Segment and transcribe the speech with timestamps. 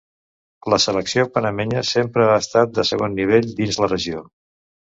[0.73, 4.27] La selecció panamenya sempre ha estat de segon nivell dins la regió.